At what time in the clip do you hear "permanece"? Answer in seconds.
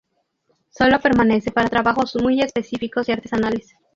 0.99-1.51